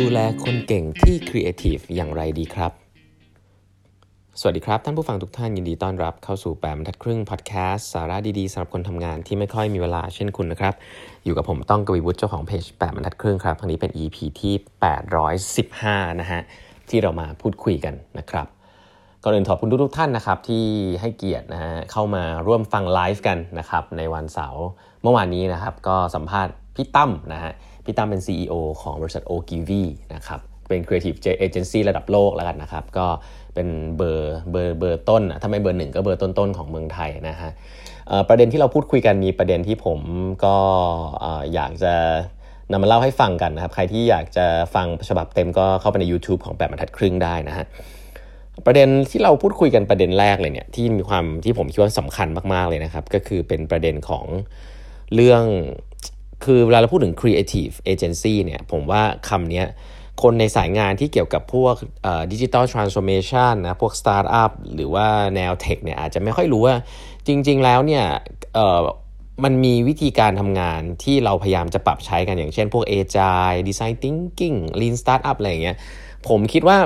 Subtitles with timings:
[0.00, 2.72] ดูแลคนเก่งที่ครีเอทีฟอย่างไรดีครับ
[4.40, 10.74] สวัสดีครับ ท่านผู้ฟังทุกท่านยินดีต้อนรับเข้าสู่แปดบรรทัดครึ่งพอดแคสต์สาระดีๆสำหรับคนทำงานที่ไม่ค่อยมีเวลาเช่นคุณนะครับ
[11.24, 14.54] อยู่กับผมต้องกวีวุฒิเจ้าของเพจแปดบรรทัดครึ่งครับครั้งนี้เป็น EP ที่
[15.58, 16.40] 815 นะฮะ
[16.88, 18.46] ที่เรามาพูดคุยกันนะครับ
[19.22, 20.64] ก่อนอื่นขอบคุณทุกๆท่านนะครับที่
[21.00, 24.64] ให้เกียรตินะฮะเข้ามาร่วมฟังไลฟ์กันนะครับในวันเสาร์
[25.02, 27.52] เมื่อวานนี้นะครับก็สัมภาษณ์พี่ตั้มนะฮะ
[27.84, 29.70] พี่ตั้มเป็น CEO ของบริษัท o g v
[30.14, 33.06] นะครับเป็น Creative Agency ระดับโลกแล้วกันนะครับ ก็
[33.54, 37.50] เป็นเบอร์เบอร์เบอร์ต้น ถ้าไม่เบอร์หนึ่งก็เบอร์ต้นๆของเมืองไทยนะฮะ
[38.28, 40.00] ประเด็นที่เราพูดคุยกันมีประเด็นที่ผม
[40.44, 40.56] ก็
[41.54, 41.94] อยากจะ
[42.72, 47.66] นำมาเล่าให้ฟังกันนะครับ ใครที่อยากจะฟังฉบับเต็มก็เข้าไปใน YouTube ของแปดบรรทัดครึ่งได้นะฮะ
[48.66, 54.24] ประเด็นที่เราพูดคุยกันประเด็นแรกเลยเนี่ยที่มีความที่ผมคิดว่าสำคัญมากๆเลยนะครับ ก็คือเป็นประเด็นของ
[55.14, 55.44] เรื่อง
[56.44, 59.62] คือเวลาเราพูดถึง creative agency เนี่ยผมว่าคำนี้
[60.22, 61.74] คนในสายงานที่เกี่ยวกับพวก
[62.32, 65.06] digital transformation นะพวกสตาร์ทอัพหรือว่า
[65.36, 66.74] แนว tech เนี่ยอาจจะไม่ค่อยรู้ว่า
[67.26, 68.04] จริง ๆ แล้วเนี่ย
[69.44, 75.76] มันมีวิธีการทำงานที่เราพยายามจะปรับใช้กันอย่างเช่นพวก Agile Design Thinking Lean Startup อะไรอย่างเงี้ย
[76.28, 76.78] ผมคิดว่า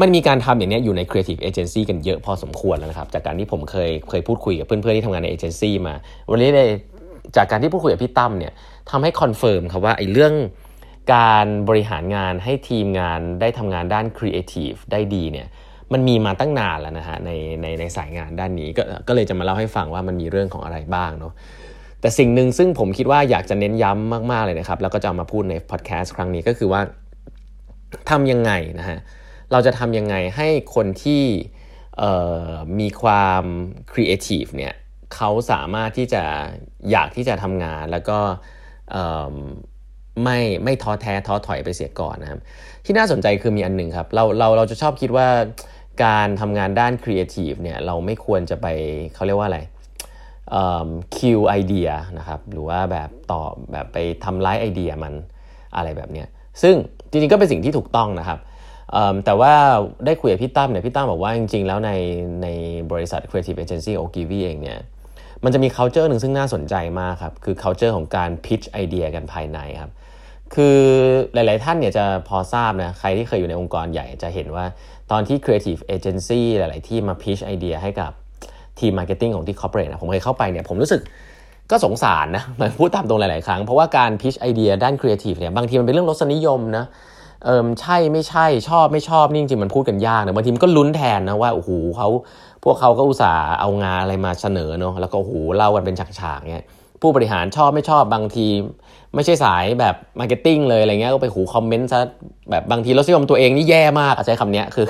[0.00, 5.94] มันมีการทำอย่างนี้อยู่ใน Creative Agency กันเยอะพอสมควรแล้วนะครับ จากการที่ผมเคยเคยพูดคุยกับเพื่อนๆที่ทำงานในเอเจนซี่มา
[6.30, 6.70] วันนี้เลย
[7.36, 8.52] จากการที่พูดคุยกับพี่ตั้มเนี่ย
[8.90, 10.34] ทำให้ confirm ครับว่าไอ้เรื่อง
[11.14, 15.46] การบริหารงานให้ทีมงานได้ทำงานด้านครีเอทีฟได้ดีเนี่ย
[15.92, 17.30] มันมีมาตั้งนานแล้วนะฮะใน
[17.62, 21.32] ในในสายงานด้านนี้ก็ก็เลยจะมาเล่าให้ฟังว่ามันมีเรื่องของอะไรบ้างเนาะ
[22.00, 26.80] แต่สิ่งหนึ่งซึ่งผมคิดว่าอยากจะเน้นย้ำมาก ๆ เลยนะครับ แล้วก็จะมาพูดในพอดแคสต์ครั้งนี้ก็คือว่า
[28.10, 28.98] ทำยังไงนะฮะ
[29.52, 31.22] เราจะทำยังไงให้คนที่
[32.80, 33.44] มีความ
[33.92, 34.74] ครีเอทีฟเนี่ย
[35.14, 36.22] เขาสามารถที่จะ
[36.90, 38.18] อยากที่จะทำงานแล้วก็
[40.24, 42.40] ไม่ไม่ท้อแท้ท้อถอยไปเสียก่อนนะครับ
[42.84, 45.28] ที่น่าสนใจคือมีอันหนึ่งครับ เราเราเราจะชอบคิดว่า
[46.04, 48.66] การทำงานด้านครีเอทีฟเนี่ยเราไม่ควรจะไป
[49.14, 49.60] เขาเรียกว่าอะไร
[51.16, 51.88] kill idea
[52.18, 55.14] นะครับ หรือว่าแบบต่อแบบไปทำร้ายไอเดียมัน
[55.76, 56.28] อะไรแบบเนี้ย
[56.62, 56.74] ซึ่ง
[57.10, 58.38] จริงๆก็เป็นสิ่งที่ถูกต้องนะครับ
[59.24, 59.52] แต่ว่า
[60.06, 61.90] ได้คุยกับพี่ตั้มเนี่ยพี่ตั้มบอกว่าจริงๆ แล้วใน
[62.42, 62.48] ใน
[62.92, 64.78] บริษัท Creative Agency o g i v i เองเนี่ย
[65.44, 69.92] มันจะมี culture หนึ่งซึ่งน่าสนใจมากครับคือ culture ของการ pitch ไอเดียกันภายในครับ
[70.54, 70.78] คือ
[71.34, 74.64] หลาย ๆ ท่านเนี่ยจะพอทราบนะใครที่เคยอยู่ในองค์กรใหญ่จะเห็นว่า
[75.10, 78.10] ตอนที่ creative agency หลาย ๆ ที่มา pitch ไอเดียให้กับ
[78.80, 81.00] ทีม marketing ของที่ corporate นะผมเคยเข้าไปเนี่ยผมรู้สึก
[81.70, 86.84] ก็สงสารนะมาพูดตามตรงหลาย ๆ ครั้ง เพราะว่าการ pitch ไอเดียด้าน creative เนี่ยบางทีมันเป็นเรื่องรสนิยมนะ
[87.44, 92.08] เออใช่ไม่ใช่ชอบไม่ชอบนี่จริงๆมันพูดกันยากนะบางทีมันก็ลุ้นแทนนะว่าโอ้โหเขา
[92.64, 96.66] พวกเขาก็อุตส่าห์เอางานอะไรมาเสนอเนาะแล้วก็โอ้โหเล่ากันเป็นฉากๆเงี้ย
[97.00, 98.46] ผู้บริหารชอบไม่ชอบบางที
[99.14, 102.00] ไม่ใช่สายแบบ marketing เลยอะไรเงี้ยก็ไปโห comment ซะ
[102.50, 104.86] แบบบางทีรสนิยมตัวเองนี่แย่มากใช้คำนี้คือ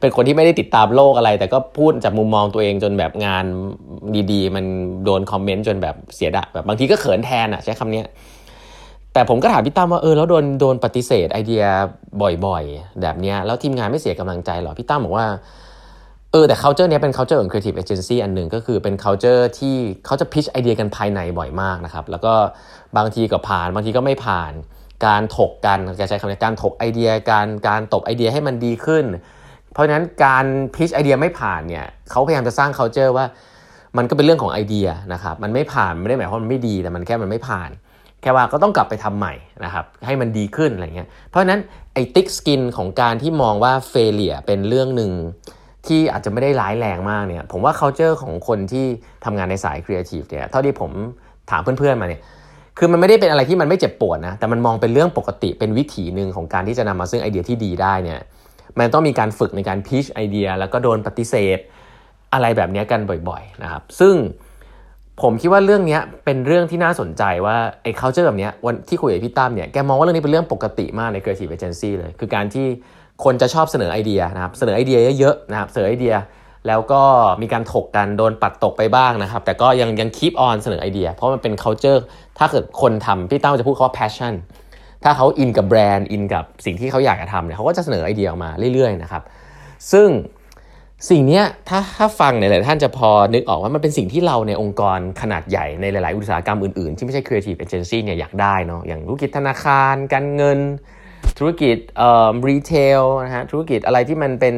[0.00, 3.44] เป็นคนที่ไม่ได้ติดตามโลกอะไร แต่ก็พูดจากมุมมองตัวเองจนแบบงาน
[4.32, 4.64] ดีๆ มัน
[5.04, 8.02] โดน comment จนแบบเสียดายแบบบางทีก็เขินแทนอะใช้คำนี้
[9.16, 11.64] แต่ผมก็ถามพี่ตั้มว่าเออแล้วโดนโดนปฏิเสธไอเดีย
[12.46, 15.26] บ่อยๆ แบบนี้แล้วทีมงานไม่เสียกำลังใจหรอ พี่ตั้มบอกว่า
[16.32, 22.34] เออแต่ culture นี้เป็น culture ของ creative agency อันหนึ่งก็คือเป็น culture ที่เขาจะ pitch ไอเดียกันภายในบ่อยมากนะครับ แล้วก็
[22.96, 24.52] บางทีก็ผ่านบางทีก็ไม่ผ่าน
[25.06, 29.04] การถกกันจะใช้คำนี้การถกไอเดียการการตบไอเดียให้มันดีขึ้น
[29.72, 30.44] เพราะฉะนั้นการ
[30.74, 33.24] pitch ไอเดียไม่ผ่านเนี่ยเขาพยายามจะสร้าง culture ว่า
[33.96, 37.70] มันก็เป็นเรื่องของไอเดียนะครับมันไม่ผ่านไม่ได้หมายความมันไม่ดีแต่มันแค่มันไม่ผ่าน
[38.26, 41.60] แค่ว่าก็ต้องกลับไปทำใหม่นะครับให้มันดีขึ้นอะไรเงี้ยเพราะฉะนั้น
[41.94, 45.12] ไอ้ thick skin ของการที่มองว่า failure เป็นเรื่องหนึ่ง
[45.86, 48.86] ที่อาจจะไม่ได้ร้ายแรงมากเนี่ยผมว่า culture ของคนที่
[49.24, 50.90] ทำงานในสายครีเอทีฟเนี่ยเท่าที่ผม
[51.50, 52.22] ถามเพื่อนๆมาเนี่ย
[52.78, 58.20] คือมันไม่ได้เป็นอะไรที่มันไม่เจ็บปวดนะแต่มันมองเป็นเรื่องปกติเป็นวิถีหนึ่งของการที่จะนำมาซึ่งไอเดียที่ดีได้เนี่ย
[58.78, 61.58] มันต้องมีการฝึกในการ pitch idea แล้วก็โดนปฏิเสธ
[62.34, 64.14] อะไรแบบนี้กันบ่อยๆนะครับซึ่ง
[65.22, 72.66] ผมคิดว่าเรื่องนี้เป็นเรื่องที่น่าสนใจว่าไอ้ culture แบบนี้วันที่คุยกับพี่ตั้มเนี่ยแกมองว่าเรื่องนี้เป็นเรื่องปกติมากใน creative agency เลย คือการที่
[73.24, 76.14] คนจะชอบเสนอไอเดียนะครับเสนอไอเดียเยอะๆนะครับเสนอไอเดีย
[76.66, 77.02] แล้วก็
[77.42, 82.00] มีการถกกันโดนปัดตกไปบ้างนะครับ แต่ก็ยังยัง keep on เสนอไอเดีย เพราะมันเป็น culture
[82.38, 84.34] ถ้าเกิดคนทำพี่ตั้มจะพูดเขาว่า passion
[85.04, 89.22] ถ้าเขาอินกับแบรนด์อินกับสิ่งที่เขาอยากจะทำเนี่ยเขาก็จะเสนอไอเดียออกมาเรื่อยๆนะครับ
[89.92, 90.08] ซึ่ง
[91.10, 100.58] สิ่งนี้ถ้าถ้าฟังเนี่ยหลายท่านจะพอนึกออกว่ามันเป็นสิ่งที่เราในองค์กรขนาดใหญ่ในหลาย ๆ อุตสาหกรรมอื่น ๆ ที่ไม่ใช่ creative agency เนี่ยอยากได้เนาะอย่างธุรกิจธนาคารการเงิน
[101.38, 104.54] ธุรกิจเอ่อ retail นะฮะธุรกิจอะไรที่มันเป็น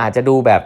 [0.00, 0.62] อาจจะดูแบบ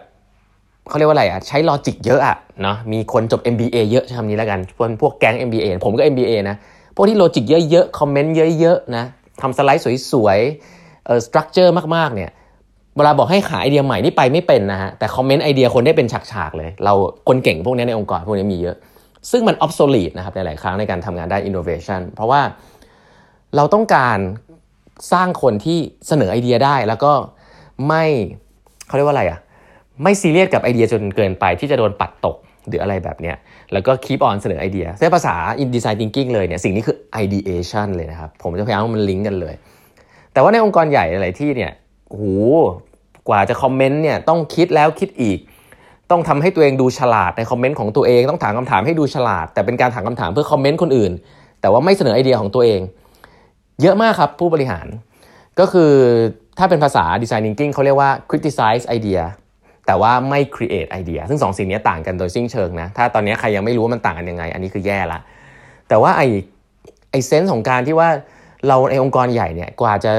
[0.89, 6.57] เขาเรียกว่าอะไรอะใช้ logic เยอะอะเนาะมีคนจบ MBA เยอะใช้คำนี้แล้วกันพวกพวกแก๊ง MBA ผมก็ MBA นะ
[6.97, 9.05] พวกที่ logic เยอะๆคอมเมนต์เยอะๆนะ
[9.41, 12.31] ทำสไลด์สวยๆเอ่อ structure มากๆเนี่ย
[12.97, 16.93] เวลาบอกให้หาไอเดียใหม่นี่ไปไม่เป็นนะฮะแต่คอมเมนต์ไอเดียคนได้เป็นฉากๆเลย เรา
[17.29, 18.77] คนเก่งพวกนี้ในองค์กรพวกนี้มีเยอะ
[19.31, 22.41] ซึ่งมัน obsolete นะครับหลายครั้งในการทำงานได้อินโนเวชันเพราะว่า
[23.57, 24.19] เราต้องการ
[25.13, 25.79] สร้างคนที่
[26.09, 27.13] เสนอไอเดียได้แล้วก็
[27.89, 28.05] ไม่
[28.87, 29.39] เขาเรียกว่าอะไรอะ
[30.03, 32.37] ไม่ซีเรียสกับไอเดียจนเกินไปที่จะโดนปัดตก
[32.69, 33.37] หรืออะไรแบบเนี้ย
[33.73, 39.55] แล้วก็ keep on เสนอไอเดียใช้ภาษา in design thinking เลยเนี่ยสิ่งนี้คือ ideation เลยนะครับ ผมจะพยายามมันลิงก์กันเลย
[40.33, 41.73] แต่ว่าในองค์กรใหญ่หลายที่เนี่ย
[42.21, 42.23] ห
[43.29, 45.39] กว่าจะคอมเมนต์เนี่ยต้องคิดแล้วคิดอีก
[46.11, 51.13] ต้องทำให้ตัวเองดูฉลาดในคอมเมนต์ของตัวเอง ต้องถามคำถามให้ดูฉลาด แต่เป็นการถามคำถามเพื่อคอมเมนต์คนอื่น
[51.61, 52.81] แต่ว่าไม่เสนอไอเดียของตัวเอง
[53.83, 54.87] เยอะมากครับผู้บริหาร
[55.59, 55.93] ก็คือ
[56.59, 59.23] ถ้าเป็นภาษา design thinking เขาเรียกว่า criticize idea
[59.87, 65.21] แต่ว่าไม่ create idea ซึ่งสองสิ่งนี้ต่างกันโดยสิ้นเชิงนะ ถ้าตอนนี้ใครยังไม่รู้ว่ามันต่างกันยังไง อันนี้คือแย่ละ
[65.89, 66.23] แต่ว่าไอ
[67.11, 68.09] ไอเซนส์ของการที่ว่า
[68.69, 70.13] เราในองค์กรใหญ่เนี่ย กว่าจะ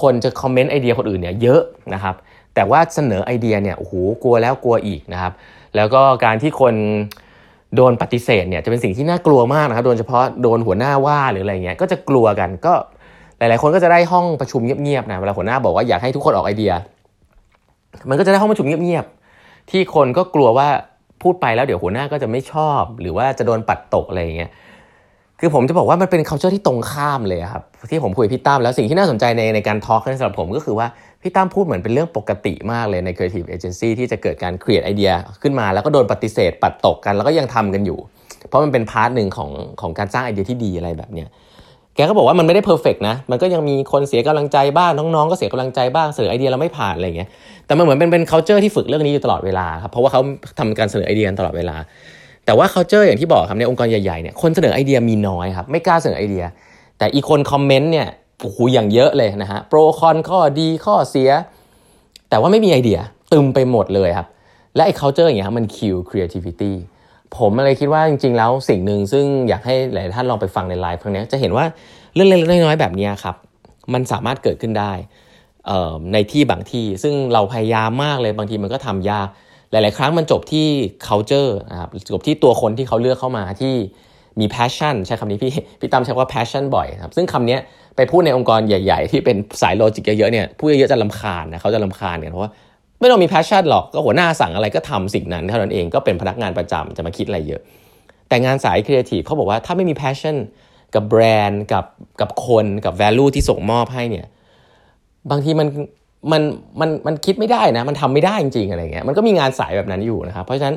[0.00, 1.60] คนจะคอมเมนต์ไอเดียคนอื่นเนี่ยเยอะ
[1.94, 2.14] นะครับ
[2.54, 5.32] แต่ว่าเสนอไอเดียเนี่ยโอ้โหกลัวแล้วกลัวอีกนะครับ
[5.76, 6.74] แล้วก็การที่คน
[7.76, 12.74] โดนปฏิเสธเนี่ยจะเป็นสิ่งที่น่ากลัวมากนะครับ โดยเฉพาะโดนหัวหน้าว่าหรืออะไรเงี้ยก็จะกลัวกันก็
[13.38, 16.72] หลาย ๆ คนก็จะได้ห้องประชุมเงียบๆนะเวลาหัวหน้าบอกว่าอยากให้ทุกคนออกไอเดีย
[18.08, 20.68] มันก็จะได้ห้องประชุมเงียบๆที่คนก็กลัวว่า
[21.22, 24.50] พูดไปแล้วเดี๋ยวหัวหน้าก็จะไม่ชอบ หรือว่าจะโดนปัดตกอะไรเงี้ย
[25.40, 30.86] คือผมจะบอกว่ามันเป็น culture ที่ตรงข้ามเลยครับที่ผมคุยพี่ตั้มแล้วสิ่งที่น่าสนใจในในการ talk สำหรับผมก็คือว่า
[31.22, 35.10] พี่ตั้มพูดเหมือนเป็นเรื่องปกติมากเลยใน creative agency ที่จะเกิดการ create ไอเดีย
[35.42, 37.98] ขึ้นมาแล้วก็โดนปฏิเสธปัดตกกันแล้วก็ยังทำกันอยู่
[38.48, 39.50] เพราะมันเป็น part หนึ่งของ
[39.80, 41.28] ของการสร้างไอเดียที่ดีอะไรแบบเนี้ย
[41.94, 47.28] แกก็บอกว่ามันไม่ได้ perfect นะ มันก็ยังมีคนเสียกำลังใจบ้าง น้องๆ ก็เสียกำลังใจบ้างเสนอไอเดียเราไม่ผ่านอะไรเงี้ย
[47.66, 50.20] แต่มันเหมือนเป็นเป็น culture ที่ฝึกเรื่องนี้อยู่ตลอดเวลาครับ เพราะว่าเขา
[50.58, 51.76] ทำการเสนอไอเดียตลอดเวลา
[52.46, 56.44] แต่ว่า culture อย่างที่บอกครับในองค์กรใหญ่ๆเนี่ยคนเสนอไอเดียมีน้อยครับไม่กล้าเสนอไอเดีย
[56.98, 58.08] แต่อีกคนคอมเมนต์เนี่ย
[58.42, 61.30] โอ้โหอย่างเยอะเลยนะฮะโปรคอนข้อดีข้อเสีย
[62.30, 62.98] แต่ว่าไม่มีไอเดีย
[63.32, 64.26] ตึมไปหมดเลยครับ
[64.74, 66.72] และไอ้ culture อย่างเงี้ยครับมัน kill creativity
[67.36, 71.64] ผมเลยคิดว่าจริงๆแล้วสิ่งหนึ่งซึ่งอยากให้หลายท่านลองไปฟังในไลฟ์ครั้งนี้จะเห็นว่า
[72.14, 73.36] เรื่องเล็กๆน้อยๆแบบนี้ครับ
[73.92, 74.92] มันสามารถเกิดขึ้นได้
[76.12, 79.28] ในที่บางที่ซึ่งเราพยายามมากเลยบางทีมันก็ทำยาก
[79.70, 80.66] หลาย ๆ ครั้งมันจบที่
[81.06, 83.74] culture นะครับจบที่ตัวคนที่เขาเลือกเข้ามาที่
[84.40, 87.58] มี passion ใช้คำนี้พี่พี่ตั้มใช้ว่า passion บ่อยครับซึ่งคำนี้
[87.96, 92.50] ไปพูดในองค์กรใหญ่ ๆ ที่เป็นสายโลจิกเยอะ ๆ เนี่ยพูดเยอะ ๆ จะลำคาญนะเขาจะลำคาญกันเพราะว่า
[93.00, 97.62] ไม่ต้องมี passion หรอกก็หัวหน้าสั่งอะไรก็ทำสิ่งนั้นเท่านั้นเองก็เป็นพนักงานประจำจะมาคิดอะไรเยอะ
[98.28, 100.36] แต่งานสาย creative เขาบอกว่าถ้าไม่มี passion
[100.94, 101.84] กับแบรนด์กับ
[102.20, 104.26] กับคนกับ value ที่ส่งมอบให้เนี่ย
[105.30, 105.68] บางทีมัน
[106.32, 106.42] มัน
[106.80, 110.76] มันมันคิดไม่ได้นะ มันทำไม่ได้จริงๆอะไรเงี้ยมันก็มีงานสายแบบนั้นอยู่นะครับเพราะฉะนั้น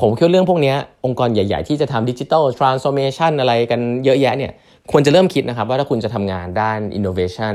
[0.00, 0.74] ผมคิดเรื่องพวกนี้
[1.04, 4.52] องค์กรใหญ่ๆ ที่จะทำดิจิทัลทรานส์โอมชันอะไรกันเยอะแยะเนี่ย
[4.92, 7.54] ควรจะเริ่มคิดนะครับว่าถ้าคุณจะทำงานด้าน innovation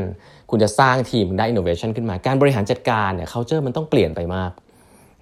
[0.50, 4.52] คุณจะสร้างทีมด้าน innovation ขึ้นมาการบริหารจัดการเนี่ย culture มันต้องเปลี่ยนไปมาก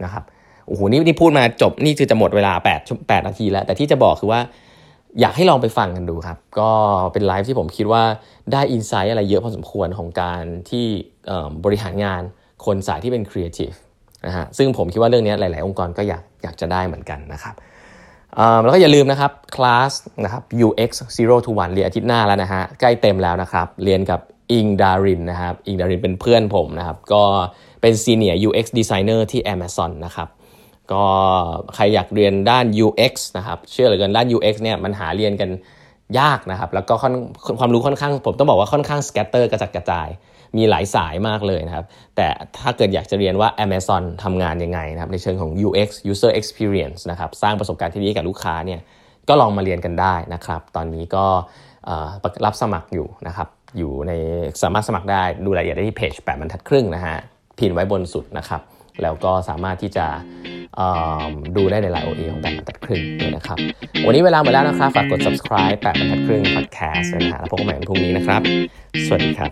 [0.04, 0.24] นะครับ
[0.68, 2.54] โอ้โหนี่นี่พูดมาจบนี่คือจะหมดเวลา
[2.84, 4.40] 8 8นาทีแล้ว แต่ที่จะบอกคือว่า
[5.20, 6.72] อยากให้ลองไปฟังกันดูครับ ก็
[7.14, 8.04] เป็นไลฟ์ที่ผมคิดว่า
[8.52, 10.86] ได้ insight อะไรเยอะพอสมควรของการที่
[11.66, 12.22] บริหารงาน
[12.66, 13.72] คนสายที่เป็นครีเอทีฟ
[14.26, 17.56] นะฮะซึ่งผมคิดว่าเรื่องนี้หลาย ๆ องค์กรก็อยากอยากจะได้เหมือนกันนะครับ
[18.64, 19.92] แล้วก็อย่าลืมนะครับคลาส
[20.24, 24.20] นะครับ UX 0 to 1เรียนอาทิตย์หน้าแล้วนะฮะใกล้เต็มแล้วนะครับ เรียนกับ
[24.52, 27.24] อิงดารินนะครับอิงดารินเป็นเพื่อนผมนะครับ ก็
[27.82, 30.28] เป็น Senior UX Designer ที่ Amazon นะครับ
[30.94, 31.06] ก็
[31.76, 35.50] ใครอยากเรียนด้าน UX นะครับ เชื่อเหลือเกินด้าน UX เนี่ยมันหาเรียนกัน
[36.20, 36.94] ยากนะครับ แล้วก็
[37.60, 40.10] ความรู้ค่อนข้าง ผมต้องบอกว่าค่อนข้าง scatter กระจัดกระจาย
[40.58, 41.86] มีหลายสายมากเลยนะครับ
[42.16, 48.80] แต่ถ้าเกิดอยากจะเรียนว่า Amazon ทำงานยังไงนะครับ ในเชิงของ UX User Experience นะครับ สร้างประสบการณ์ที่ดีกับลูกค้าเนี่ย
[49.30, 51.26] ก็ลองมาเรียนกันได้นะครับ ตอนนี้ก็
[52.46, 53.48] รับสมัครอยู่นะครับ
[53.78, 54.12] อยู่ใน
[54.62, 57.18] สามารถสมัครได้ ดูรายละเอียดได้ที่เพจ8บรรทัดครึ่งนะฮะ
[57.60, 58.62] พินไว้บนสุดนะครับ
[59.02, 60.06] แล้วก็สามารถที่จะ
[61.58, 63.58] ดูได้ในไลน์โอเอของแปดบรรทัดครึ่งด้วยนะครับ
[64.06, 68.42] วันนี้เวลาหมดแล้วนะครับ ฝากกด subscribe แปดบรรทัดครึ่ง podcast นะฮะแล้วพบกันใหม่วันพรุ่งนี้นะครับ
[69.06, 69.52] สวัสดีครับ